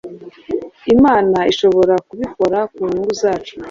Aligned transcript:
Imana 0.95 1.37
ishobora 1.51 1.95
kubikora 2.07 2.59
ku 2.73 2.79
nyungu 2.91 3.13
zacu. 3.21 3.53